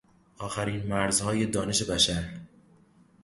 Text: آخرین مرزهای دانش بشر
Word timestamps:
آخرین 0.37 0.87
مرزهای 0.87 1.45
دانش 1.45 1.83
بشر 1.83 2.29